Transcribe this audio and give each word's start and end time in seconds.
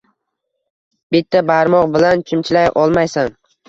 Bitta 1.17 1.43
barmoq 1.53 1.95
bilan 1.99 2.27
chimchilay 2.29 2.75
olmaysan 2.85 3.35